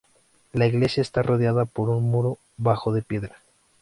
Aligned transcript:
La 0.51 0.65
iglesia 0.65 1.01
está 1.01 1.21
rodeada 1.21 1.65
por 1.65 1.89
un 1.89 2.09
muro 2.09 2.39
bajo 2.57 2.91
de 2.91 3.03
piedra. 3.03 3.35